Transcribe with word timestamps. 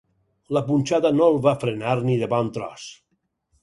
La 0.57 0.63
punxada 0.69 1.13
no 1.19 1.29
el 1.35 1.39
va 1.45 1.55
frenar 1.67 1.95
ni 2.11 2.19
de 2.25 2.35
bon 2.37 2.53
tros. 2.61 2.93